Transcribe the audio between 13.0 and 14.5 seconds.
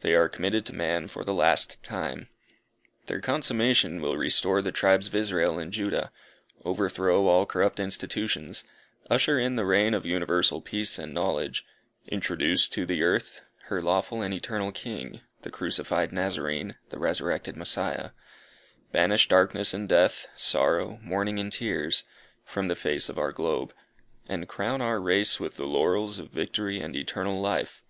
earth her lawful and